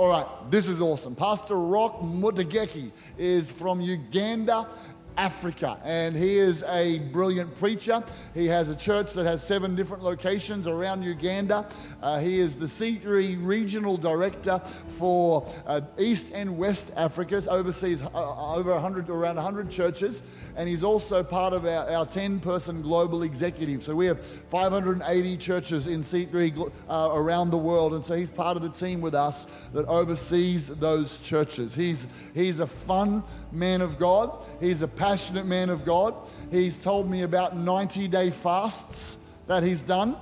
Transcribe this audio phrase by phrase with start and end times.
[0.00, 1.14] All right, this is awesome.
[1.14, 4.66] Pastor Rock Mutegheki is from Uganda.
[5.16, 5.78] Africa.
[5.84, 8.02] And he is a brilliant preacher.
[8.34, 11.68] He has a church that has seven different locations around Uganda.
[12.02, 18.54] Uh, he is the C3 regional director for uh, East and West Africa, oversees uh,
[18.54, 20.22] over 100, around 100 churches.
[20.56, 23.82] And he's also part of our, our 10 person global executive.
[23.82, 27.94] So we have 580 churches in C3 uh, around the world.
[27.94, 31.74] And so he's part of the team with us that oversees those churches.
[31.74, 33.22] He's, he's a fun
[33.52, 34.32] man of God.
[34.60, 36.14] He's a passionate man of God.
[36.52, 39.16] He's told me about 90 day fasts
[39.48, 40.14] that he's done.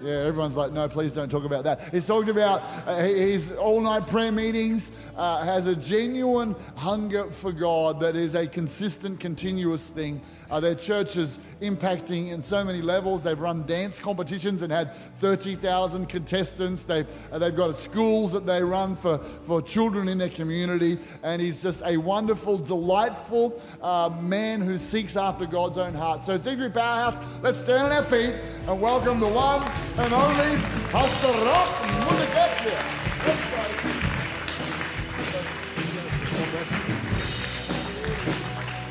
[0.00, 1.92] Yeah, everyone's like, no, please don't talk about that.
[1.92, 7.50] He's talking about uh, his all night prayer meetings, uh, has a genuine hunger for
[7.50, 10.20] God that is a consistent, continuous thing.
[10.52, 13.24] Uh, their church is impacting in so many levels.
[13.24, 16.84] They've run dance competitions and had 30,000 contestants.
[16.84, 20.98] They've, uh, they've got schools that they run for, for children in their community.
[21.24, 26.24] And he's just a wonderful, delightful uh, man who seeks after God's own heart.
[26.24, 28.36] So, C3 Powerhouse, let's stand on our feet
[28.68, 29.68] and welcome the one
[29.98, 30.56] and only
[30.90, 31.70] Pastor Rock
[32.04, 32.74] Mutegheki.
[33.26, 33.58] Let's.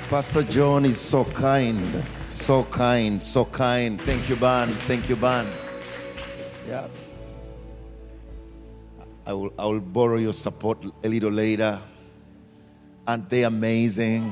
[0.09, 3.99] Pastor John is so kind, so kind, so kind.
[4.01, 4.69] Thank you, Ban.
[4.87, 5.45] Thank you, Ban.
[6.65, 6.87] Yeah.
[9.25, 11.77] I will, I will borrow your support a little later.
[13.05, 14.31] Aren't they amazing?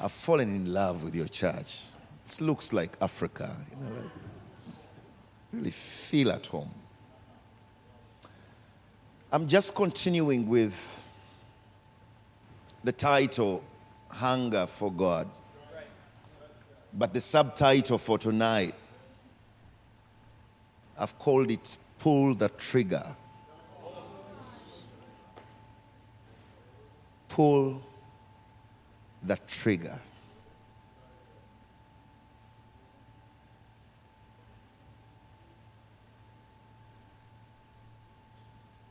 [0.00, 1.89] I've fallen in love with your church.
[2.24, 3.56] It looks like Africa.
[3.70, 4.10] You know, like,
[5.52, 6.70] really feel at home.
[9.32, 11.04] I'm just continuing with
[12.82, 13.62] the title,
[14.10, 15.28] Hunger for God.
[16.92, 18.74] But the subtitle for tonight,
[20.98, 23.06] I've called it Pull the Trigger.
[27.28, 27.80] Pull
[29.22, 30.00] the trigger.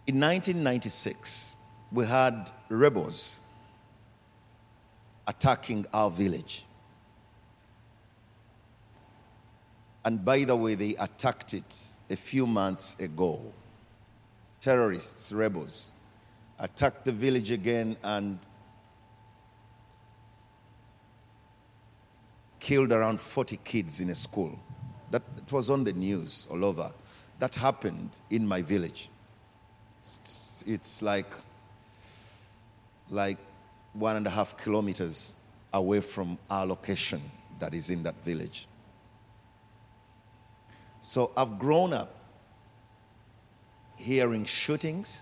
[0.10, 1.56] In 1996,
[1.92, 3.42] we had rebels
[5.28, 6.66] attacking our village.
[10.04, 11.78] And by the way, they attacked it
[12.10, 13.40] a few months ago.
[14.60, 15.92] Terrorists, rebels,
[16.58, 18.40] attacked the village again and
[22.60, 24.58] killed around 40 kids in a school.
[25.12, 26.92] That it was on the news all over.
[27.38, 29.12] That happened in my village.
[30.00, 31.32] It's, it's like,
[33.10, 33.38] like
[33.94, 35.34] one and a half kilometers
[35.74, 37.22] away from our location
[37.60, 38.68] that is in that village.
[41.02, 42.16] So I've grown up
[43.96, 45.22] hearing shootings.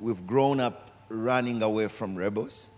[0.00, 2.68] We've grown up running away from rebels.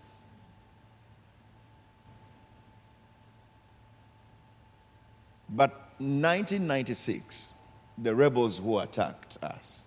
[5.49, 7.55] But 1996,
[8.01, 9.85] the rebels who attacked us,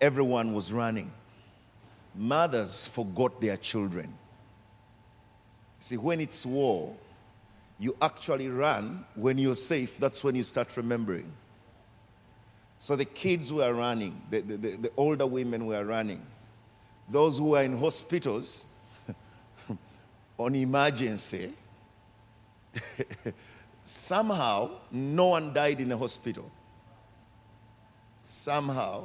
[0.00, 1.10] everyone was running.
[2.14, 4.12] Mothers forgot their children.
[5.78, 6.94] See, when it's war,
[7.78, 9.04] you actually run.
[9.14, 11.30] When you're safe, that's when you start remembering.
[12.78, 16.22] So the kids were running, the, the, the, the older women were running.
[17.08, 18.66] Those who were in hospitals
[20.38, 21.52] on emergency,
[23.86, 26.50] somehow no one died in a hospital.
[28.20, 29.04] Somehow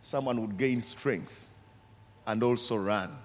[0.00, 1.48] someone would gain strength
[2.26, 3.16] and also run.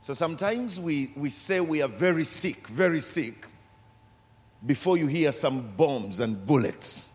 [0.00, 3.34] So sometimes we, we say we are very sick, very sick,
[4.64, 7.14] before you hear some bombs and bullets.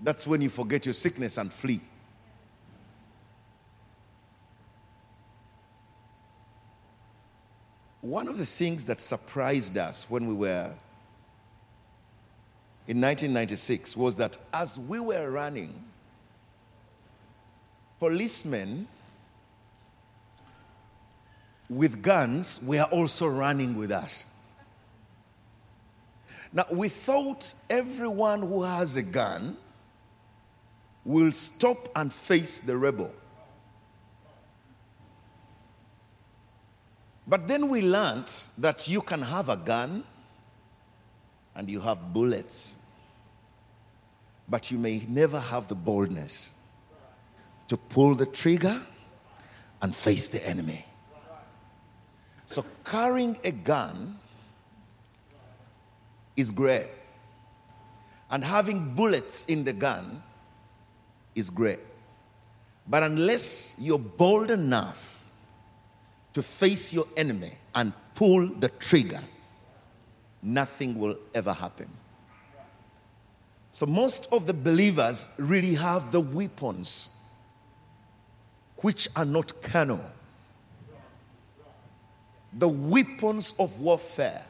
[0.00, 1.80] That's when you forget your sickness and flee.
[8.00, 10.70] One of the things that surprised us when we were
[12.86, 15.72] in 1996 was that as we were running,
[17.98, 18.86] policemen
[21.70, 24.26] with guns were also running with us.
[26.52, 29.56] Now, we thought everyone who has a gun
[31.04, 33.10] will stop and face the rebel.
[37.26, 40.04] But then we learned that you can have a gun
[41.54, 42.78] and you have bullets,
[44.48, 46.52] but you may never have the boldness
[47.68, 48.80] to pull the trigger
[49.80, 50.84] and face the enemy.
[52.46, 54.18] So, carrying a gun
[56.36, 56.88] is great.
[58.30, 60.22] And having bullets in the gun
[61.34, 61.80] is great.
[62.86, 65.24] But unless you're bold enough
[66.32, 69.20] to face your enemy and pull the trigger,
[70.44, 71.88] nothing will ever happen.
[73.70, 77.10] So, most of the believers really have the weapons
[78.76, 80.04] which are not carnal.
[82.52, 84.44] The weapons of warfare.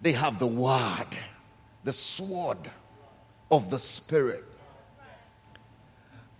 [0.00, 1.08] They have the word,
[1.84, 2.70] the sword
[3.50, 4.44] of the Spirit.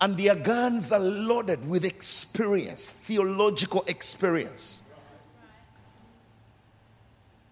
[0.01, 4.80] And their guns are loaded with experience, theological experience.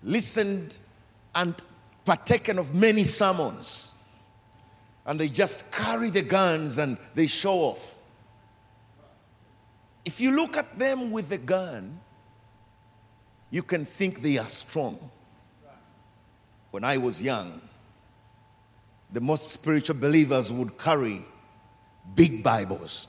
[0.02, 0.78] Listened
[1.34, 1.54] and
[2.04, 3.94] partaken of many sermons.
[5.04, 7.94] And they just carry the guns and they show off.
[10.04, 12.00] If you look at them with the gun,
[13.50, 15.10] you can think they are strong.
[16.70, 17.60] When I was young,
[19.12, 21.24] the most spiritual believers would carry
[22.14, 23.08] big Bibles.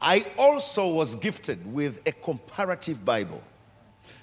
[0.00, 3.42] I also was gifted with a comparative Bible.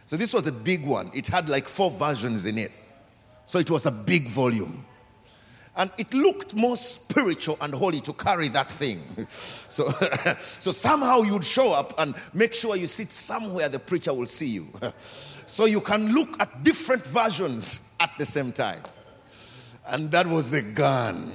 [0.06, 1.12] So this was the big one.
[1.14, 2.72] It had like four versions in it.
[3.46, 4.86] So it was a big volume.
[5.76, 9.02] And it looked more spiritual and holy to carry that thing.
[9.70, 9.92] So,
[10.40, 14.48] so somehow you'd show up and make sure you sit somewhere the preacher will see
[14.48, 14.68] you.
[15.50, 18.82] So you can look at different versions at the same time.
[19.88, 21.32] And that was a gun.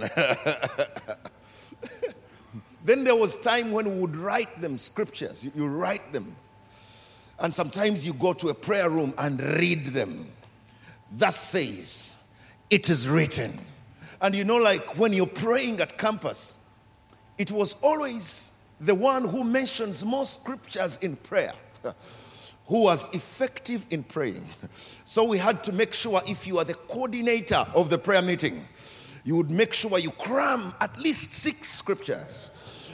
[2.84, 5.44] Then there was time when we would write them scriptures.
[5.44, 6.34] You, you write them.
[7.38, 10.28] And sometimes you go to a prayer room and read them.
[11.10, 12.14] Thus says,
[12.70, 13.58] it is written.
[14.20, 16.64] And you know, like when you're praying at campus,
[17.38, 21.52] it was always the one who mentions more scriptures in prayer
[22.66, 24.46] who was effective in praying.
[25.04, 28.64] So we had to make sure if you are the coordinator of the prayer meeting,
[29.24, 32.50] you would make sure you cram at least six scriptures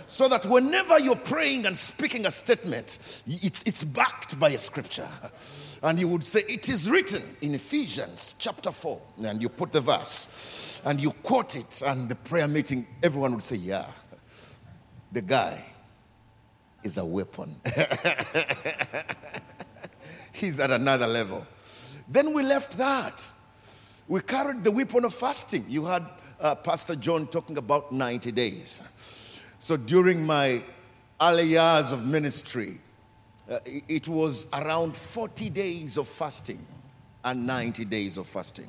[0.09, 5.09] so that whenever you're praying and speaking a statement, it's, it's backed by a scripture.
[5.83, 9.83] And you would say, It is written in Ephesians chapter 4, and you put the
[9.83, 13.87] verse and you quote it, and the prayer meeting, everyone would say, Yeah,
[15.13, 15.65] the guy
[16.83, 17.57] is a weapon.
[20.33, 21.47] He's at another level.
[22.09, 23.31] Then we left that.
[24.07, 25.67] We carried the weapon of fasting.
[25.69, 26.07] You had
[26.41, 28.81] uh, Pastor John talking about 90 days.
[29.61, 30.63] So during my
[31.21, 32.79] early years of ministry,
[33.51, 36.65] uh, it was around 40 days of fasting
[37.25, 38.69] and 90 days of fasting.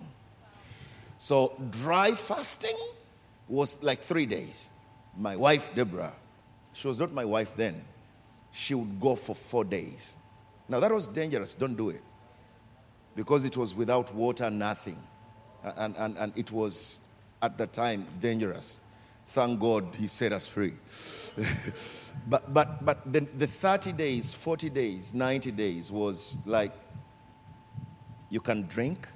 [1.18, 1.54] So
[1.84, 2.78] dry fasting
[3.48, 4.70] was like three days.
[5.18, 6.14] My wife, Deborah,
[6.74, 7.84] she was not my wife then.
[8.52, 10.16] She would go for four days.
[10.70, 11.56] Now that was dangerous.
[11.56, 12.02] Don't do it.
[13.16, 14.98] Because it was without water, nothing.
[15.76, 16.98] And, and, and it was
[17.42, 18.80] at the time dangerous.
[19.30, 20.74] Thank God he set us free.
[22.28, 26.74] but but but the, the 30 days, 40 days, 90 days was like
[28.32, 29.08] you can drink,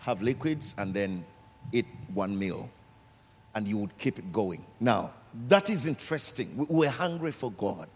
[0.00, 1.24] have liquids, and then
[1.70, 2.70] eat one meal.
[3.54, 4.64] And you would keep it going.
[4.78, 5.10] Now,
[5.48, 6.48] that is interesting.
[6.68, 7.88] We're hungry for God.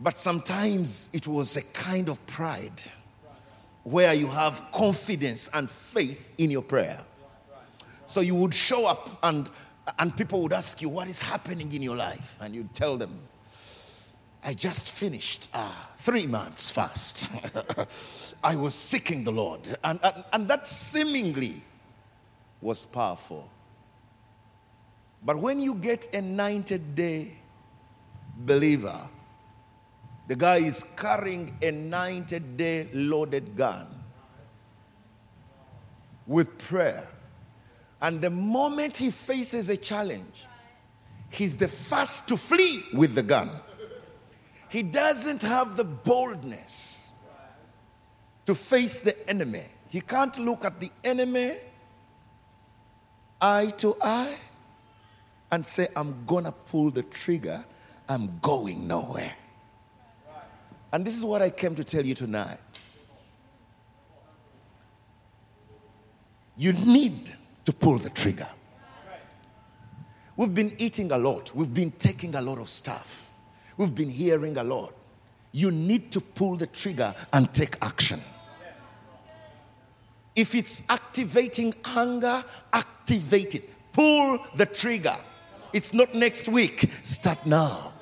[0.00, 2.82] But sometimes it was a kind of pride
[3.84, 6.98] where you have confidence and faith in your prayer.
[8.06, 9.48] So you would show up and,
[9.98, 12.36] and people would ask you, What is happening in your life?
[12.40, 13.18] And you'd tell them,
[14.44, 15.48] I just finished
[15.96, 17.30] three months fast.
[18.44, 19.60] I was seeking the Lord.
[19.82, 21.62] And, and, and that seemingly
[22.60, 23.48] was powerful.
[25.24, 27.32] But when you get a 90 day
[28.36, 29.08] believer,
[30.28, 33.86] the guy is carrying a 90 day loaded gun
[36.26, 37.06] with prayer.
[38.04, 40.46] And the moment he faces a challenge,
[41.30, 43.48] he's the first to flee with the gun.
[44.68, 47.08] He doesn't have the boldness
[48.44, 49.62] to face the enemy.
[49.88, 51.52] He can't look at the enemy
[53.40, 54.36] eye to eye
[55.50, 57.64] and say, I'm gonna pull the trigger,
[58.06, 59.34] I'm going nowhere.
[60.92, 62.58] And this is what I came to tell you tonight.
[66.58, 67.32] You need
[67.64, 68.48] to pull the trigger.
[70.36, 73.30] We've been eating a lot, we've been taking a lot of stuff,
[73.76, 74.92] we've been hearing a lot.
[75.52, 78.20] You need to pull the trigger and take action.
[80.34, 83.92] If it's activating anger, activate it.
[83.92, 85.16] Pull the trigger.
[85.72, 87.92] It's not next week, start now.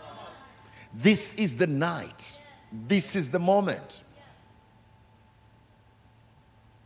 [0.94, 2.38] This is the night
[2.72, 4.02] This is the moment.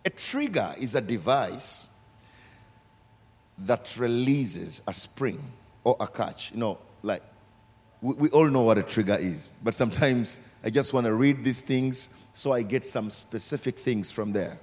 [0.04, 1.95] A trigger is a device
[3.58, 5.40] that releases a spring
[5.84, 6.52] or a catch.
[6.52, 7.22] You know, like
[8.00, 11.44] we, we all know what a trigger is, but sometimes I just want to read
[11.44, 14.58] these things so I get some specific things from there.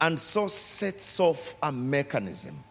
[0.00, 2.64] And so sets off a mechanism.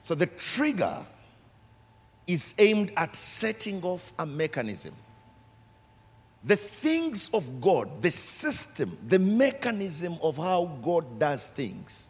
[0.00, 1.04] So the trigger
[2.26, 4.94] is aimed at setting off a mechanism.
[6.42, 12.08] The things of God, the system, the mechanism of how God does things.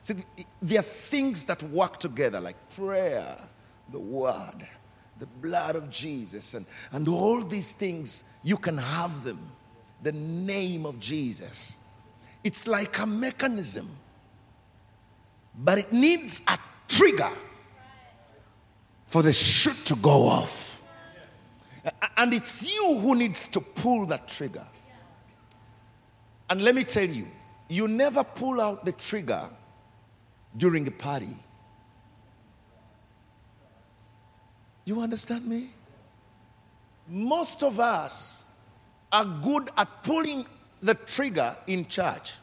[0.00, 0.14] See,
[0.62, 3.36] there are things that work together, like prayer,
[3.90, 4.68] the word,
[5.18, 9.50] the blood of Jesus, and, and all these things, you can have them.
[10.02, 11.82] The name of Jesus.
[12.44, 13.88] It's like a mechanism,
[15.58, 17.32] but it needs a trigger
[19.08, 20.65] for the shoot to go off.
[22.16, 24.66] And it's you who needs to pull that trigger.
[26.48, 27.26] And let me tell you,
[27.68, 29.48] you never pull out the trigger
[30.56, 31.36] during a party.
[34.84, 35.70] You understand me?
[37.08, 38.52] Most of us
[39.12, 40.46] are good at pulling
[40.80, 42.34] the trigger in church.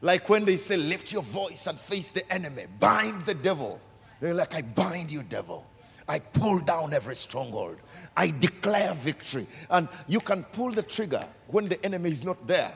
[0.00, 3.80] Like when they say, lift your voice and face the enemy, bind the devil.
[4.20, 5.66] They're like, I bind you, devil.
[6.08, 7.78] I pull down every stronghold.
[8.16, 9.46] I declare victory.
[9.68, 12.72] And you can pull the trigger when the enemy is not there.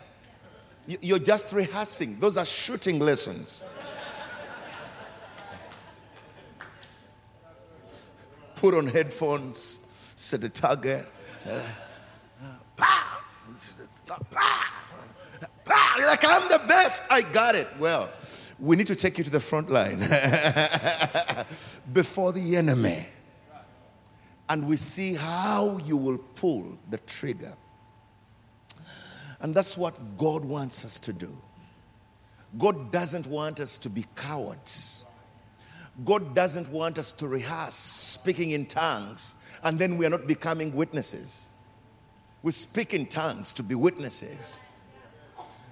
[0.87, 2.19] You're just rehearsing.
[2.19, 3.65] Those are shooting lessons.
[8.57, 11.07] Put on headphones, set a target.
[15.99, 17.05] Like, I'm the best.
[17.11, 17.69] I got it.
[17.79, 18.11] Well,
[18.59, 19.99] we need to take you to the front line
[21.93, 23.07] before the enemy.
[24.51, 27.55] And we see how you will pull the trigger.
[29.41, 31.35] And that's what God wants us to do.
[32.59, 35.05] God doesn't want us to be cowards.
[36.05, 40.75] God doesn't want us to rehearse speaking in tongues and then we are not becoming
[40.75, 41.51] witnesses.
[42.43, 44.59] We speak in tongues to be witnesses.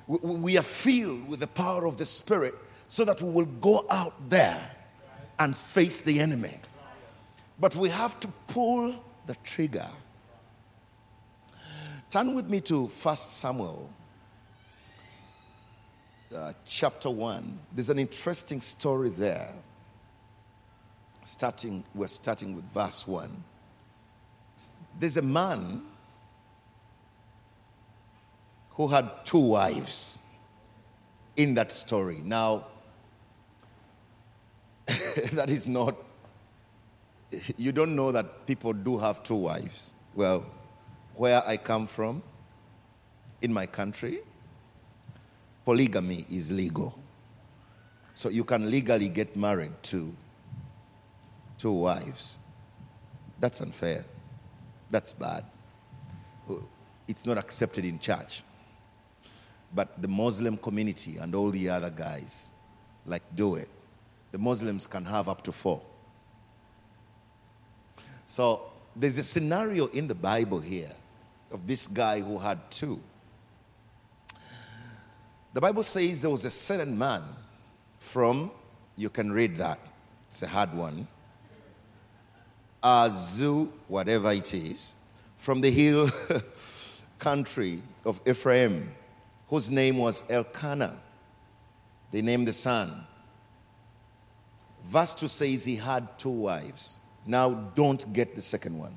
[0.06, 2.54] We are filled with the power of the Spirit
[2.86, 4.70] so that we will go out there
[5.38, 6.58] and face the enemy.
[7.58, 8.94] But we have to pull
[9.26, 9.88] the trigger.
[12.10, 13.90] Turn with me to 1 Samuel
[16.34, 17.58] uh, chapter 1.
[17.72, 19.50] There's an interesting story there.
[21.22, 23.44] Starting, we're starting with verse 1.
[24.98, 25.82] There's a man
[28.70, 30.24] who had two wives
[31.36, 32.20] in that story.
[32.24, 32.66] Now,
[35.32, 35.96] that is not,
[37.56, 39.92] you don't know that people do have two wives.
[40.14, 40.46] Well,
[41.14, 42.22] where I come from,
[43.42, 44.20] in my country,
[45.64, 46.98] polygamy is legal.
[48.14, 50.14] So you can legally get married to
[51.56, 52.38] two wives.
[53.38, 54.04] That's unfair.
[54.90, 55.44] That's bad.
[57.06, 58.42] It's not accepted in church.
[59.74, 62.50] But the Muslim community and all the other guys
[63.06, 63.68] like do it.
[64.32, 65.80] The Muslims can have up to four.
[68.28, 68.60] So
[68.94, 70.92] there's a scenario in the Bible here
[71.50, 73.00] of this guy who had two.
[75.54, 77.22] The Bible says there was a certain man
[77.98, 78.50] from,
[78.96, 79.78] you can read that,
[80.28, 81.08] it's a hard one,
[82.84, 84.96] Azu, whatever it is,
[85.38, 86.10] from the hill
[87.18, 88.92] country of Ephraim,
[89.48, 90.98] whose name was Elkanah.
[92.12, 93.06] They named the son.
[94.84, 97.00] Verse 2 says he had two wives.
[97.28, 98.94] Now don't get the second one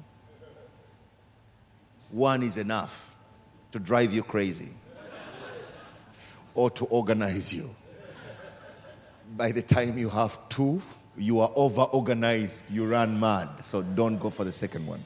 [2.12, 3.16] one is enough
[3.72, 4.70] to drive you crazy
[6.54, 7.70] or to organize you.
[9.38, 10.82] By the time you have two,
[11.18, 13.48] you are over organized, you run mad.
[13.64, 15.04] So don't go for the second one.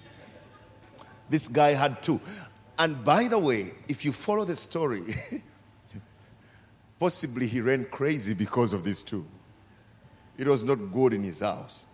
[1.30, 2.20] This guy had two.
[2.80, 5.04] And by the way, if you follow the story,
[7.00, 9.26] possibly he ran crazy because of these two.
[10.38, 11.86] It was not good in his house.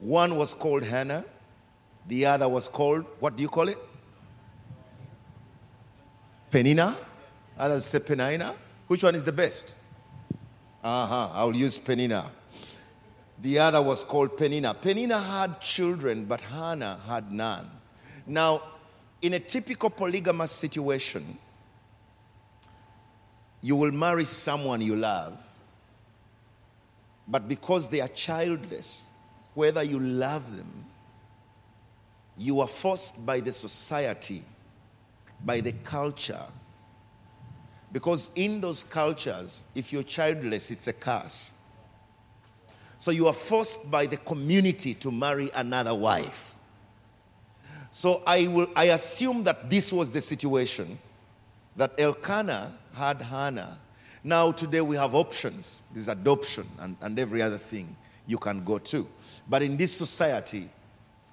[0.00, 1.24] One was called Hannah,
[2.06, 3.78] the other was called, what do you call it?
[6.50, 6.96] Penina?
[7.56, 8.54] Others say Penina.
[8.86, 9.76] Which one is the best?
[10.82, 11.28] Uh huh.
[11.34, 12.24] I'll use Penina.
[13.40, 14.74] The other was called Penina.
[14.74, 17.70] Penina had children, but Hannah had none.
[18.26, 18.62] Now,
[19.22, 21.38] in a typical polygamous situation,
[23.60, 25.38] you will marry someone you love,
[27.28, 29.09] But because they are childless,
[29.54, 30.84] whether you love them,
[32.38, 34.42] you are forced by the society,
[35.44, 36.44] by the culture.
[37.92, 41.52] Because in those cultures, if you're childless, it's a curse.
[42.98, 46.54] So you are forced by the community to marry another wife.
[47.90, 50.98] So I, will, I assume that this was the situation
[51.76, 53.78] that Elkanah had Hannah.
[54.22, 55.82] Now, today we have options.
[55.92, 59.08] There's adoption and, and every other thing you can go to.
[59.50, 60.68] But in this society,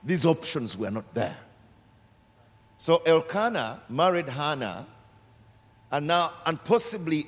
[0.04, 1.38] these options were not there.
[2.76, 4.88] So Elkanah married Hannah,
[5.92, 7.28] and now, and possibly,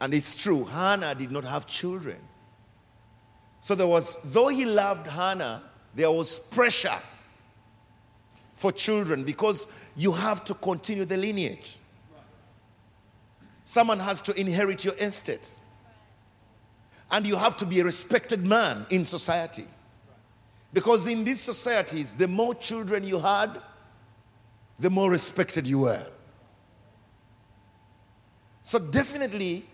[0.00, 2.18] and it's true, Hannah did not have children.
[3.58, 5.62] So there was, though he loved Hannah,
[5.94, 6.98] there was pressure
[8.54, 11.78] for children because you have to continue the lineage.
[13.64, 15.52] Someone has to inherit your estate.
[17.10, 19.66] And you have to be a respected man in society.
[20.74, 23.62] Because in these societies, the more children you had,
[24.80, 26.04] the more respected you were.
[28.64, 29.64] So, definitely,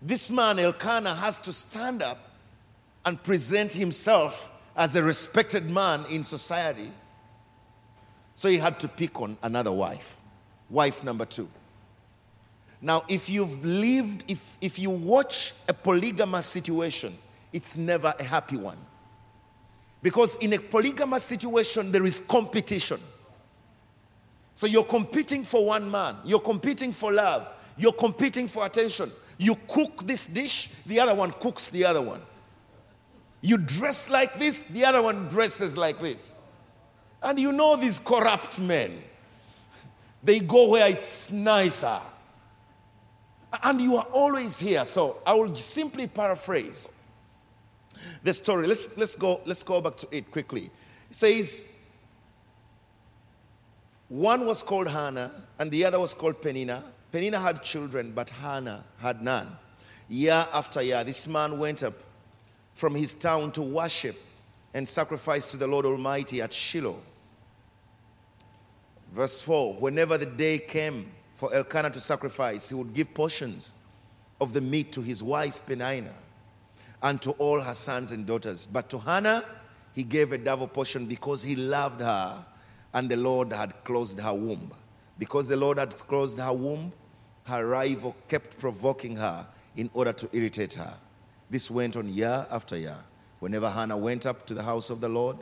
[0.00, 2.18] this man, Elkanah, has to stand up
[3.04, 6.92] and present himself as a respected man in society.
[8.36, 10.18] So, he had to pick on another wife,
[10.70, 11.48] wife number two.
[12.80, 17.18] Now, if you've lived, if, if you watch a polygamous situation,
[17.52, 18.78] it's never a happy one.
[20.02, 23.00] Because in a polygamous situation, there is competition.
[24.54, 29.10] So you're competing for one man, you're competing for love, you're competing for attention.
[29.38, 32.20] You cook this dish, the other one cooks the other one.
[33.40, 36.32] You dress like this, the other one dresses like this.
[37.22, 39.02] And you know these corrupt men,
[40.22, 41.98] they go where it's nicer.
[43.62, 44.84] And you are always here.
[44.84, 46.90] So I will simply paraphrase
[48.22, 48.66] the story.
[48.66, 50.70] Let's, let's, go, let's go back to it quickly.
[51.10, 51.82] It says,
[54.08, 56.82] one was called Hannah and the other was called Penina.
[57.12, 59.48] Penina had children, but Hannah had none.
[60.08, 61.94] Year after year, this man went up
[62.74, 64.16] from his town to worship
[64.74, 67.00] and sacrifice to the Lord Almighty at Shiloh.
[69.12, 73.74] Verse 4 Whenever the day came for Elkanah to sacrifice, he would give portions
[74.40, 76.14] of the meat to his wife Peninnah
[77.02, 78.66] and to all her sons and daughters.
[78.66, 79.44] But to Hannah,
[79.92, 82.44] he gave a double portion because he loved her
[82.94, 84.72] and the Lord had closed her womb.
[85.18, 86.92] Because the Lord had closed her womb,
[87.44, 90.94] her rival kept provoking her in order to irritate her.
[91.50, 92.98] This went on year after year.
[93.40, 95.36] Whenever Hannah went up to the house of the Lord,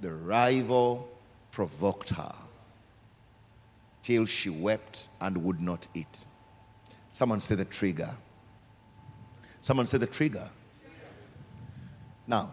[0.00, 1.08] the rival
[1.50, 2.34] provoked her
[4.02, 6.24] till she wept and would not eat.
[7.10, 8.14] Someone say the trigger.
[9.62, 10.48] Someone said the trigger.
[12.26, 12.50] Now,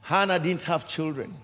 [0.00, 1.34] Hannah didn't have children.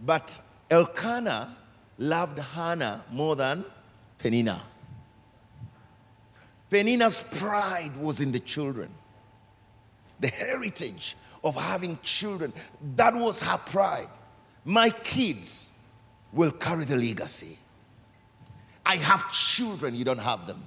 [0.00, 1.56] But Elkanah
[1.96, 3.64] loved Hannah more than
[4.18, 4.60] Penina.
[6.68, 8.90] Penina's pride was in the children.
[10.18, 12.52] The heritage of having children,
[12.96, 14.08] that was her pride.
[14.64, 15.78] My kids
[16.32, 17.56] will carry the legacy.
[18.84, 20.60] I have children, you don't have them.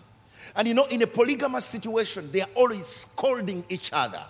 [0.55, 4.23] And you know, in a polygamous situation, they are always scolding each other.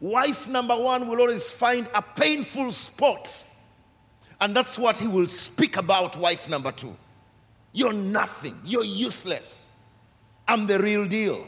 [0.00, 3.44] Wife number one will always find a painful spot,
[4.40, 6.96] and that's what he will speak about wife number two.
[7.72, 9.68] You're nothing, you're useless.
[10.48, 11.46] I'm the real deal.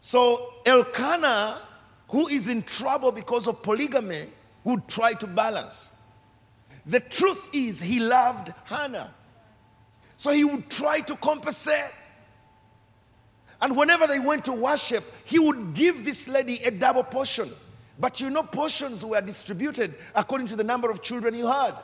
[0.00, 1.60] So, Elkanah,
[2.08, 4.24] who is in trouble because of polygamy,
[4.64, 5.92] would try to balance.
[6.86, 9.12] The truth is, he loved Hannah.
[10.20, 11.94] So he would try to compensate.
[13.62, 17.48] And whenever they went to worship, he would give this lady a double portion.
[17.98, 21.74] But you know, portions were distributed according to the number of children you had.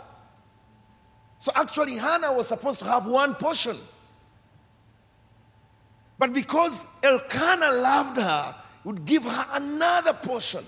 [1.39, 3.79] So actually, Hannah was supposed to have one portion.
[6.19, 10.63] But because Elkanah loved her, would give her another portion,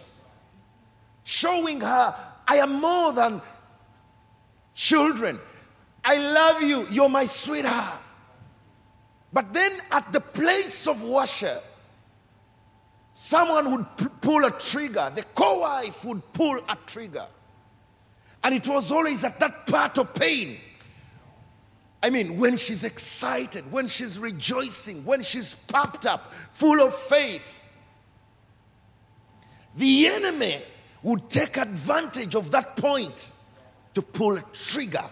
[1.22, 2.16] showing her,
[2.48, 3.42] I am more than
[4.72, 5.38] children.
[6.08, 6.86] I love you.
[6.90, 8.00] You're my sweetheart.
[9.30, 11.62] But then at the place of worship,
[13.12, 15.12] someone would p- pull a trigger.
[15.14, 17.26] The co wife would pull a trigger.
[18.42, 20.56] And it was always at that part of pain.
[22.02, 27.68] I mean, when she's excited, when she's rejoicing, when she's pumped up, full of faith,
[29.76, 30.56] the enemy
[31.02, 33.32] would take advantage of that point
[33.92, 35.04] to pull a trigger.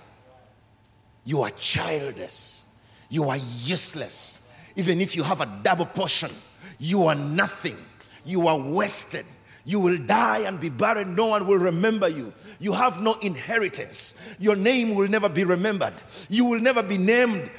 [1.26, 2.78] You are childless.
[3.10, 4.54] You are useless.
[4.76, 6.30] Even if you have a double portion,
[6.78, 7.76] you are nothing.
[8.24, 9.26] You are wasted.
[9.64, 11.08] You will die and be buried.
[11.08, 12.32] No one will remember you.
[12.60, 14.22] You have no inheritance.
[14.38, 15.94] Your name will never be remembered.
[16.28, 17.50] You will never be named.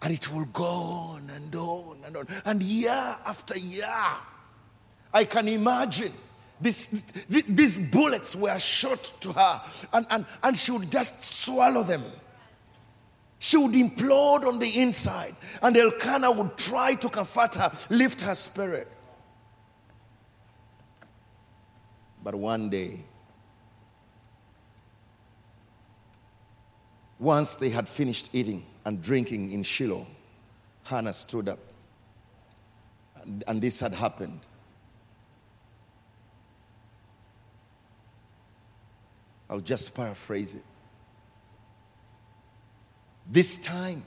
[0.00, 2.28] And it will go on and on and on.
[2.46, 3.84] And year after year,
[5.12, 6.12] I can imagine
[6.60, 9.60] this, these bullets were shot to her,
[9.92, 12.04] and, and, and she would just swallow them.
[13.38, 18.34] She would implode on the inside, and Elkanah would try to comfort her, lift her
[18.34, 18.88] spirit.
[22.24, 23.00] But one day,
[27.18, 30.06] once they had finished eating and drinking in Shiloh,
[30.84, 31.58] Hannah stood up.
[33.22, 34.40] And, and this had happened.
[39.48, 40.64] I'll just paraphrase it.
[43.30, 44.02] This time,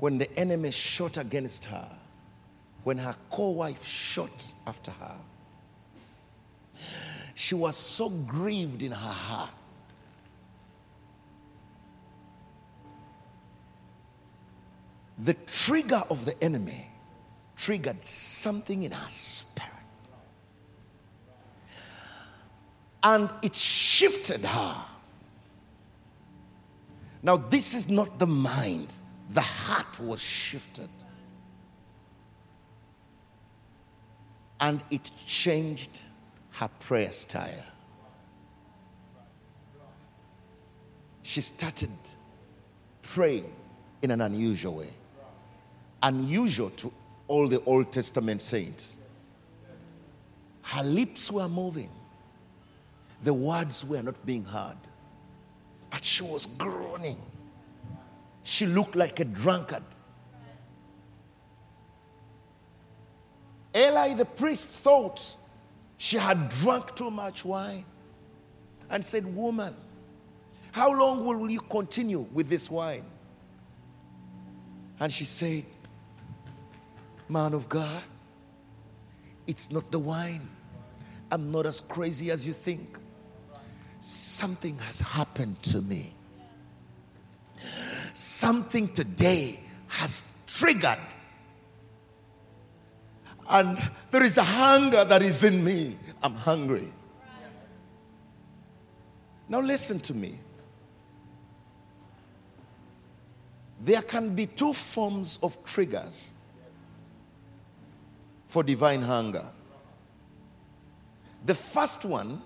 [0.00, 1.88] when the enemy shot against her,
[2.84, 5.16] when her co wife shot after her,
[7.34, 9.50] she was so grieved in her heart.
[15.18, 16.90] The trigger of the enemy
[17.56, 19.77] triggered something in her spirit.
[23.02, 24.76] And it shifted her.
[27.22, 28.92] Now, this is not the mind,
[29.30, 30.88] the heart was shifted.
[34.60, 36.00] And it changed
[36.52, 37.64] her prayer style.
[41.22, 41.90] She started
[43.02, 43.52] praying
[44.02, 44.90] in an unusual way,
[46.02, 46.92] unusual to
[47.28, 48.96] all the Old Testament saints.
[50.62, 51.90] Her lips were moving,
[53.22, 54.76] the words were not being heard,
[55.90, 57.20] but she was groaning.
[58.42, 59.82] She looked like a drunkard.
[63.76, 65.36] Eli the priest thought
[65.96, 67.84] she had drunk too much wine
[68.88, 69.74] and said, Woman,
[70.72, 73.04] how long will you continue with this wine?
[75.00, 75.64] And she said,
[77.28, 78.02] Man of God,
[79.46, 80.48] it's not the wine.
[81.30, 82.98] I'm not as crazy as you think.
[84.00, 86.14] Something has happened to me.
[88.12, 90.98] Something today has triggered
[93.48, 93.78] and
[94.10, 95.96] there is a hunger that is in me.
[96.22, 96.92] I'm hungry.
[99.48, 100.38] Now, listen to me.
[103.80, 106.32] There can be two forms of triggers
[108.48, 109.46] for divine hunger.
[111.46, 112.42] The first one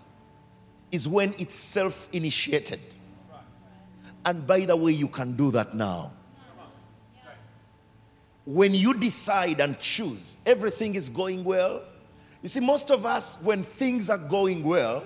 [0.92, 2.81] is when it's self initiated.
[4.24, 6.12] And by the way, you can do that now
[8.44, 11.83] when you decide and choose, everything is going well.
[12.42, 15.05] You see, most of us, when things are going well,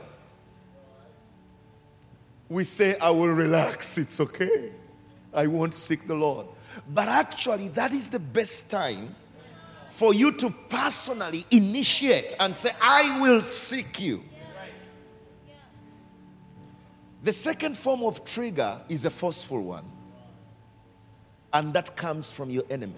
[2.49, 4.71] we say, I will relax, it's okay.
[5.35, 6.47] I won't seek the Lord.
[6.95, 9.15] But actually, that is the best time
[9.91, 14.23] for you to personally initiate and say, I will seek you.
[17.23, 19.85] The second form of trigger is a forceful one,
[21.53, 22.95] and that comes from your enemy.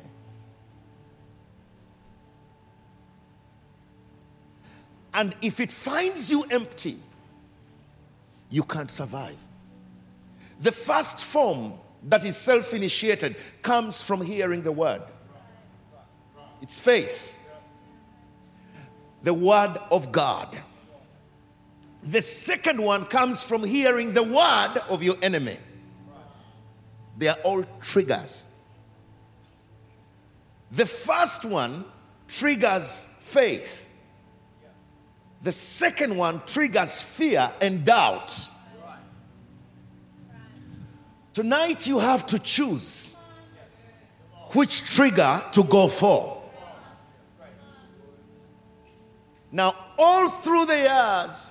[5.14, 6.98] And if it finds you empty,
[8.50, 9.36] you can't survive.
[10.60, 15.02] The first form that is self initiated comes from hearing the word,
[16.62, 17.36] it's faith.
[19.22, 20.56] The word of God.
[22.08, 25.58] The second one comes from hearing the word of your enemy.
[27.18, 28.44] They are all triggers.
[30.72, 31.84] The first one
[32.26, 33.94] triggers faith.
[35.42, 38.48] The second one triggers fear and doubt.
[41.34, 43.18] Tonight you have to choose
[44.54, 46.42] which trigger to go for.
[49.52, 51.50] Now, all through the years,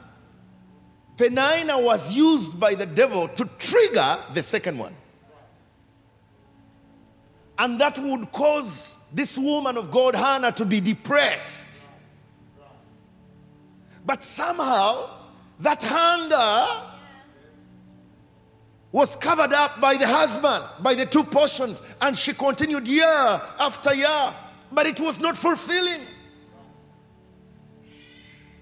[1.18, 4.96] Peninnah was used by the devil to trigger the second one.
[7.60, 11.78] And that would cause this woman of God, Hannah, to be depressed
[14.08, 15.10] but somehow,
[15.60, 16.86] that hunger
[18.90, 23.94] was covered up by the husband, by the two portions, and she continued year after
[23.94, 24.34] year,
[24.72, 26.00] but it was not fulfilling.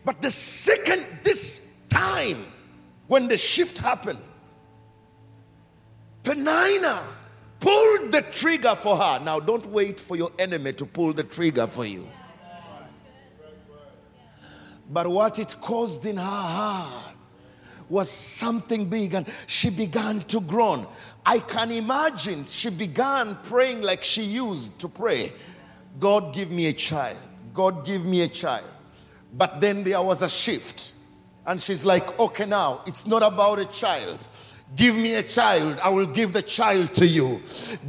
[0.04, 1.65] But the second, this
[1.96, 2.46] time,
[3.08, 4.20] when the shift happened,
[6.24, 7.04] Peninnah
[7.60, 9.20] pulled the trigger for her.
[9.24, 12.08] Now, don't wait for your enemy to pull the trigger for you.
[14.90, 17.16] But what it caused in her heart
[17.88, 20.88] was something big, and she began to groan.
[21.26, 25.34] I can imagine she began praying like she used to pray
[25.98, 27.18] God, give me a child.
[27.54, 28.66] God, give me a child.
[29.34, 30.92] But then there was a shift.
[31.48, 34.20] And she's like, okay, now it's not about a child.
[34.76, 37.40] Give me a child, I will give the child to you.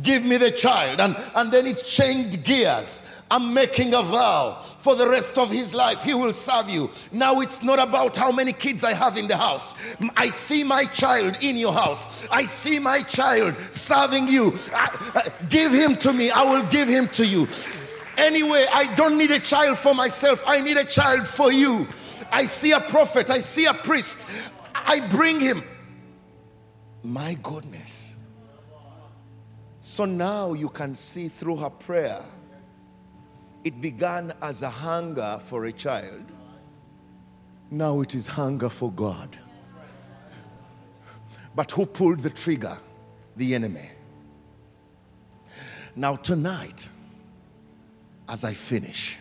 [0.02, 1.00] Give me the child.
[1.00, 3.02] And, and then it changed gears.
[3.28, 6.04] I'm making a vow for the rest of his life.
[6.04, 6.90] He will serve you.
[7.10, 9.74] Now it's not about how many kids I have in the house.
[10.16, 12.28] I see my child in your house.
[12.30, 14.54] I see my child serving you.
[14.72, 16.30] I, give him to me.
[16.30, 17.48] I will give him to you.
[18.16, 20.44] Anyway, I don't need a child for myself.
[20.46, 21.86] I need a child for you.
[22.30, 23.30] I see a prophet.
[23.30, 24.26] I see a priest.
[24.74, 25.62] I bring him.
[27.02, 28.16] My goodness.
[29.80, 32.22] So now you can see through her prayer
[33.64, 36.24] it began as a hunger for a child.
[37.70, 39.36] Now it is hunger for God.
[41.54, 42.78] But who pulled the trigger?
[43.36, 43.90] The enemy.
[45.96, 46.88] Now, tonight,
[48.28, 49.18] as I finish,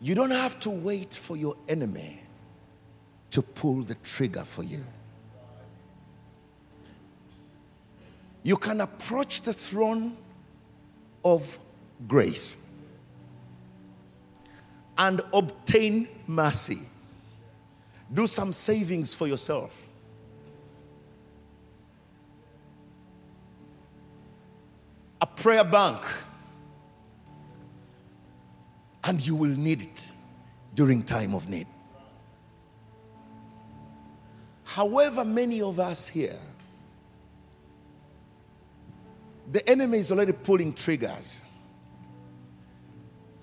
[0.00, 2.20] you don't have to wait for your enemy
[3.30, 4.84] to pull the trigger for you.
[8.42, 10.16] You can approach the throne
[11.24, 11.58] of
[12.06, 12.70] grace
[14.96, 16.78] and obtain mercy.
[18.12, 19.82] Do some savings for yourself.
[25.20, 26.00] A prayer bank.
[29.06, 30.12] And you will need it
[30.74, 31.66] during time of need.
[34.64, 36.38] However, many of us here
[39.50, 41.42] the enemy is already pulling triggers.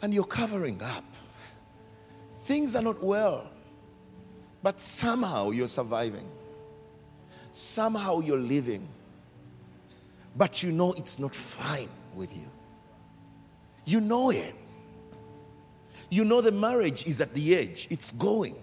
[0.01, 1.05] And you're covering up.
[2.43, 3.49] Things are not well.
[4.61, 6.29] But somehow you're surviving.
[7.51, 8.87] Somehow you're living.
[10.35, 12.49] But you know it's not fine with you.
[13.85, 14.55] You know it.
[16.13, 18.55] You know the marriage is at the edge, it's going.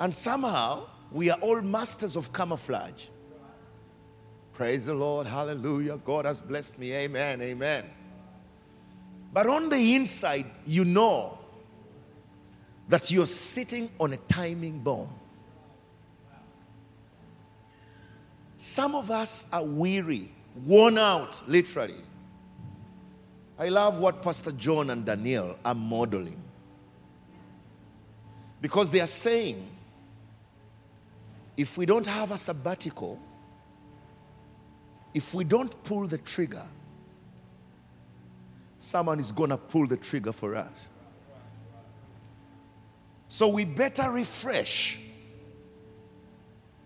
[0.00, 3.06] And somehow we are all masters of camouflage.
[4.54, 5.28] Praise the Lord.
[5.28, 5.98] Hallelujah.
[5.98, 6.92] God has blessed me.
[6.92, 7.40] Amen.
[7.42, 7.84] Amen.
[9.32, 11.38] But on the inside, you know
[12.88, 15.10] that you're sitting on a timing bomb.
[18.56, 20.32] Some of us are weary,
[20.64, 22.02] worn out, literally.
[23.58, 26.42] I love what Pastor John and Daniel are modeling.
[28.60, 29.66] Because they are saying,
[31.56, 33.18] if we don't have a sabbatical,
[35.14, 36.64] if we don't pull the trigger,
[38.78, 40.88] someone is going to pull the trigger for us.
[43.28, 45.00] So we better refresh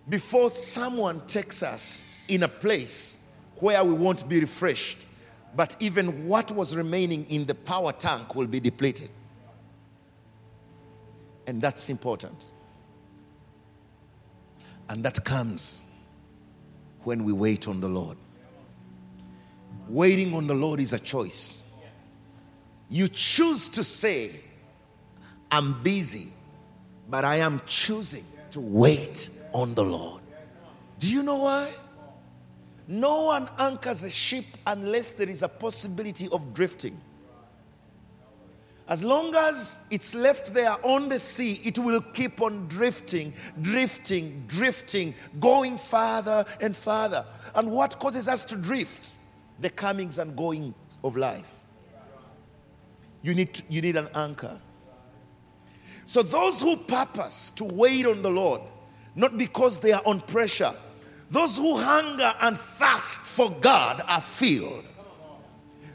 [0.09, 4.99] before someone takes us in a place where we won't be refreshed,
[5.55, 9.11] but even what was remaining in the power tank will be depleted.
[11.47, 12.47] And that's important.
[14.89, 15.83] And that comes
[17.05, 18.17] when we wait on the Lord.
[19.89, 21.69] Waiting on the Lord is a choice.
[22.89, 24.41] You choose to say,
[25.51, 26.29] I'm busy,
[27.09, 30.23] but I am choosing to wait on the Lord.
[30.99, 31.71] Do you know why?
[32.87, 37.01] No one anchors a ship unless there is a possibility of drifting.
[38.91, 44.43] As long as it's left there on the sea, it will keep on drifting, drifting,
[44.49, 47.25] drifting, going farther and farther.
[47.55, 49.15] And what causes us to drift?
[49.61, 51.53] The comings and going of life.
[53.23, 54.59] You need, to, you need an anchor.
[56.05, 58.63] So, those who purpose to wait on the Lord,
[59.15, 60.75] not because they are on pressure,
[61.31, 64.85] those who hunger and thirst for God are filled.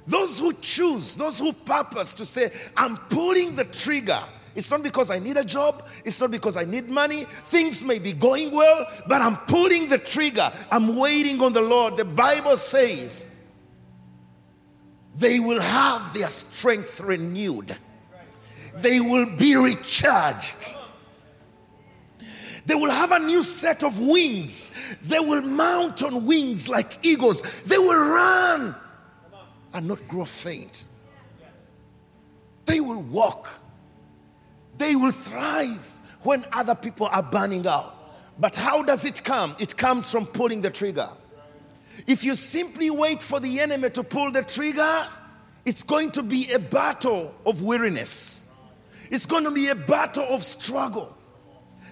[0.07, 4.21] Those who choose, those who purpose to say, I'm pulling the trigger.
[4.55, 5.85] It's not because I need a job.
[6.05, 7.25] It's not because I need money.
[7.45, 10.51] Things may be going well, but I'm pulling the trigger.
[10.71, 11.97] I'm waiting on the Lord.
[11.97, 13.27] The Bible says
[15.17, 17.75] they will have their strength renewed,
[18.75, 20.75] they will be recharged.
[22.65, 24.71] They will have a new set of wings.
[25.03, 27.43] They will mount on wings like eagles.
[27.65, 28.75] They will run
[29.73, 30.85] and not grow faint.
[32.65, 33.49] They will walk.
[34.77, 35.91] They will thrive
[36.23, 37.93] when other people are burning out.
[38.39, 39.55] But how does it come?
[39.59, 41.09] It comes from pulling the trigger.
[42.07, 45.07] If you simply wait for the enemy to pull the trigger,
[45.63, 48.53] it's going to be a battle of weariness.
[49.09, 51.14] It's going to be a battle of struggle.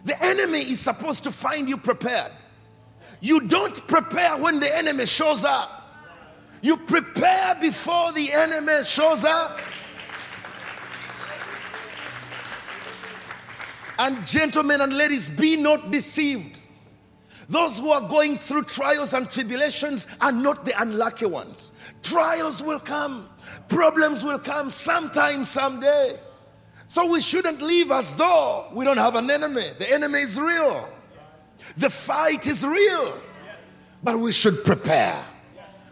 [0.05, 2.31] The enemy is supposed to find you prepared.
[3.21, 5.81] You don't prepare when the enemy shows up.
[6.61, 9.59] You prepare before the enemy shows up.
[13.99, 16.59] And gentlemen and ladies, be not deceived.
[17.49, 21.73] Those who are going through trials and tribulations are not the unlucky ones.
[22.01, 23.29] Trials will come,
[23.67, 26.17] problems will come sometime, someday.
[26.87, 29.63] So we shouldn't live as though we don't have an enemy.
[29.79, 30.89] The enemy is real,
[31.77, 33.13] the fight is real,
[34.03, 35.23] but we should prepare.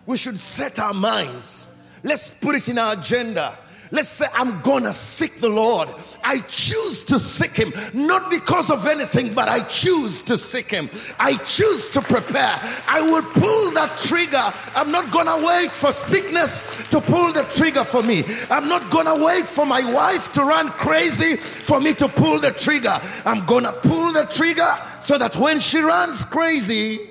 [0.06, 1.74] We should set our minds.
[2.04, 3.58] Let's put it in our agenda
[3.94, 5.90] Let's say, I'm gonna seek the Lord.
[6.24, 10.90] I choose to seek Him, not because of anything, but I choose to seek Him.
[11.20, 12.58] I choose to prepare.
[12.88, 14.54] I will pull that trigger.
[14.76, 18.24] I'm not gonna wait for sickness to pull the trigger for me.
[18.50, 22.52] I'm not gonna wait for my wife to run crazy for me to pull the
[22.52, 22.98] trigger.
[23.26, 27.10] I'm gonna pull the trigger so that when she runs crazy,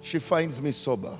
[0.00, 1.18] she finds me sober.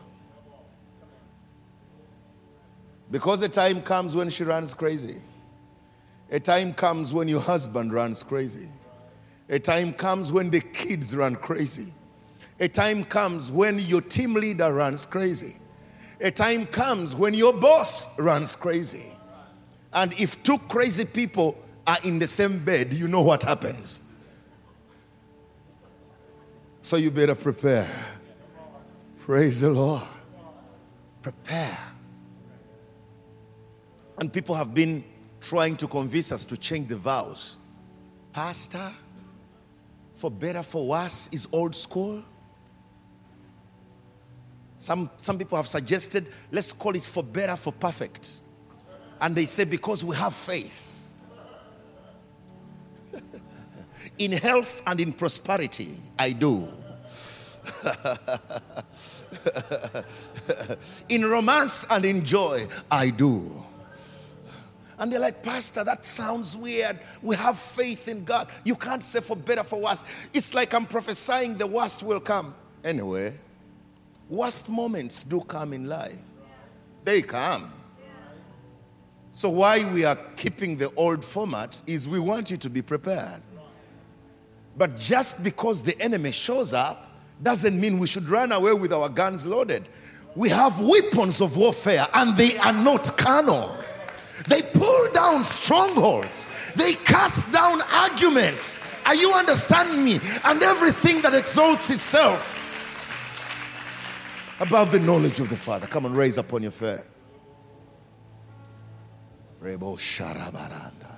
[3.10, 5.16] Because a time comes when she runs crazy.
[6.30, 8.68] A time comes when your husband runs crazy.
[9.48, 11.92] A time comes when the kids run crazy.
[12.60, 15.56] A time comes when your team leader runs crazy.
[16.20, 19.06] A time comes when your boss runs crazy.
[19.92, 24.02] And if two crazy people are in the same bed, you know what happens.
[26.82, 27.88] So you better prepare.
[29.20, 30.02] Praise the Lord.
[31.22, 31.78] Prepare.
[34.18, 35.04] And people have been
[35.40, 37.58] trying to convince us to change the vows.
[38.32, 38.92] Pastor,
[40.16, 42.22] for better, for worse, is old school.
[44.78, 48.40] Some, some people have suggested, let's call it for better, for perfect.
[49.20, 51.20] And they say, because we have faith.
[54.18, 56.68] in health and in prosperity, I do.
[61.08, 63.64] in romance and in joy, I do.
[64.98, 66.98] And they're like, Pastor, that sounds weird.
[67.22, 68.48] We have faith in God.
[68.64, 70.04] You can't say for better, for worse.
[70.32, 72.54] It's like I'm prophesying the worst will come.
[72.82, 73.34] Anyway,
[74.28, 76.18] worst moments do come in life.
[77.04, 77.72] They come.
[79.30, 83.40] So, why we are keeping the old format is we want you to be prepared.
[84.76, 89.08] But just because the enemy shows up doesn't mean we should run away with our
[89.08, 89.88] guns loaded.
[90.34, 93.77] We have weapons of warfare and they are not carnal.
[94.46, 96.48] They pull down strongholds.
[96.76, 98.80] They cast down arguments.
[99.04, 100.20] Are you understanding me?
[100.44, 102.54] And everything that exalts itself
[104.60, 105.86] above the knowledge of the Father.
[105.86, 107.04] Come and raise upon your fair.
[109.62, 111.16] Rebo Sharabaranda.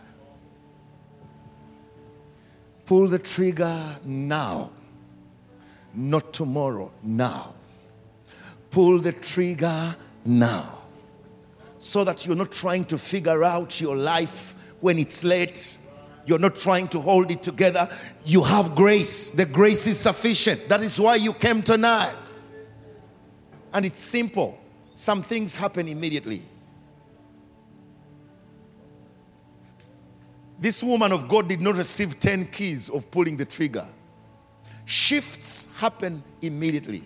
[2.87, 4.71] Pull the trigger now,
[5.95, 7.55] not tomorrow, now.
[8.71, 10.80] Pull the trigger now
[11.81, 15.79] so that you're not trying to figure out your life when it's late.
[16.27, 17.89] You're not trying to hold it together.
[18.25, 19.31] You have grace.
[19.31, 20.69] The grace is sufficient.
[20.69, 22.15] That is why you came tonight.
[23.73, 24.61] And it's simple.
[24.95, 26.43] Some things happen immediately.
[30.59, 33.87] This woman of God did not receive 10 keys of pulling the trigger.
[34.85, 37.05] Shifts happen immediately.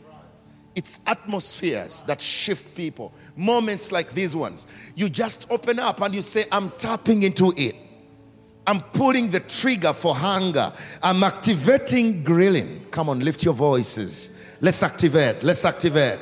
[0.75, 3.13] It's atmospheres that shift people.
[3.37, 4.67] Moments like these ones.
[4.97, 7.77] You just open up and you say, I'm tapping into it.
[8.67, 10.73] I'm pulling the trigger for hunger.
[11.03, 12.87] I'm activating grilling.
[12.91, 14.31] Come on, lift your voices.
[14.61, 15.43] Let's activate.
[15.43, 16.19] Let's activate.